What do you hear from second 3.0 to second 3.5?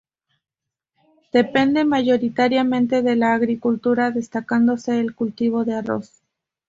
de la